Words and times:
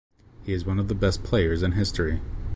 He 0.41 0.51
is 0.53 0.65
one 0.65 0.79
of 0.79 0.87
the 0.87 0.95
best 0.95 1.21
players 1.23 1.61
in 1.61 1.73
history. 1.73 2.21